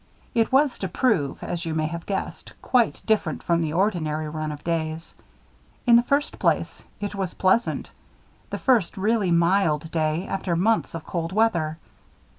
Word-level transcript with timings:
It 0.33 0.51
was 0.51 0.79
to 0.79 0.87
prove, 0.87 1.43
as 1.43 1.63
you 1.63 1.75
may 1.75 1.85
have 1.85 2.07
guessed, 2.07 2.53
quite 2.63 3.03
different 3.05 3.43
from 3.43 3.61
the 3.61 3.73
ordinary 3.73 4.27
run 4.27 4.51
of 4.51 4.63
days. 4.63 5.13
In 5.85 5.95
the 5.95 6.01
first 6.01 6.39
place, 6.39 6.81
it 6.99 7.13
was 7.13 7.35
pleasant; 7.35 7.91
the 8.49 8.57
first 8.57 8.97
really 8.97 9.29
mild 9.29 9.91
day, 9.91 10.25
after 10.27 10.55
months 10.55 10.95
of 10.95 11.05
cold 11.05 11.33
weather. 11.33 11.77